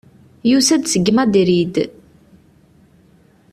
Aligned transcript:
Yusa-d 0.49 0.83
seg 0.87 1.05
Madrid. 1.17 1.75